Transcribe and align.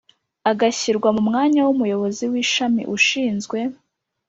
agashyirwa 0.51 1.09
mu 1.15 1.21
mwanya 1.27 1.59
w 1.67 1.69
Umuyobozi 1.73 2.23
w 2.31 2.33
Ishami 2.43 2.81
ushinzwe 2.95 3.57